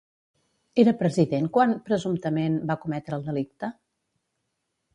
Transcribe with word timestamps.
Era 0.83 0.93
president 1.01 1.49
quan, 1.57 1.75
presumptament, 1.91 2.55
va 2.71 2.79
cometre 2.87 3.17
el 3.21 3.29
delicte? 3.29 3.73